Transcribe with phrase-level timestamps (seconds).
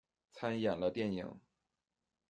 [0.31, 1.39] 参演了电影。